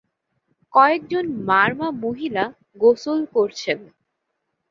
[0.73, 2.45] কয়েকজন মারমা মহিলা
[2.81, 3.79] গোসল করছেন।